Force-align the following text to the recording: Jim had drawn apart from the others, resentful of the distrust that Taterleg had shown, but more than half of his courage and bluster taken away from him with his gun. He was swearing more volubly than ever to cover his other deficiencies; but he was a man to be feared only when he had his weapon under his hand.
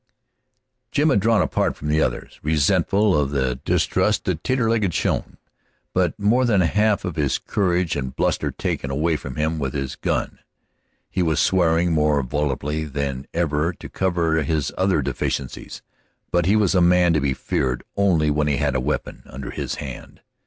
Jim 0.91 1.11
had 1.11 1.19
drawn 1.19 1.43
apart 1.43 1.75
from 1.77 1.87
the 1.87 2.01
others, 2.01 2.39
resentful 2.41 3.15
of 3.15 3.29
the 3.29 3.57
distrust 3.65 4.25
that 4.25 4.43
Taterleg 4.43 4.81
had 4.81 4.95
shown, 4.95 5.37
but 5.93 6.17
more 6.19 6.43
than 6.43 6.61
half 6.61 7.05
of 7.05 7.17
his 7.17 7.37
courage 7.37 7.95
and 7.95 8.15
bluster 8.15 8.49
taken 8.49 8.89
away 8.89 9.15
from 9.15 9.35
him 9.35 9.59
with 9.59 9.75
his 9.75 9.95
gun. 9.95 10.39
He 11.07 11.21
was 11.21 11.39
swearing 11.39 11.91
more 11.91 12.23
volubly 12.23 12.83
than 12.85 13.27
ever 13.31 13.73
to 13.73 13.89
cover 13.89 14.41
his 14.41 14.73
other 14.75 15.03
deficiencies; 15.03 15.83
but 16.31 16.47
he 16.47 16.55
was 16.55 16.73
a 16.73 16.81
man 16.81 17.13
to 17.13 17.21
be 17.21 17.35
feared 17.35 17.83
only 17.95 18.31
when 18.31 18.47
he 18.47 18.57
had 18.57 18.73
his 18.73 18.81
weapon 18.81 19.21
under 19.27 19.51
his 19.51 19.75
hand. 19.75 20.21